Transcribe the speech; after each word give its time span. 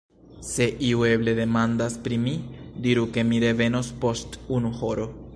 Se 0.51 0.65
iu 0.85 1.01
eble 1.09 1.35
demandas 1.39 1.97
pri 2.07 2.17
mi, 2.23 2.33
diru 2.87 3.05
ke 3.17 3.27
mi 3.33 3.41
revenos 3.45 3.91
post 4.07 4.39
unu 4.59 4.73
horo. 4.81 5.07